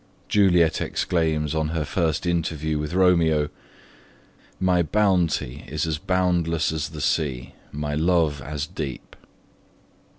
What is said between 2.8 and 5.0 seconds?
Romeo: My